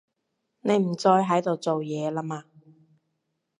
[0.61, 2.45] 你唔再喺度做嘢啦嘛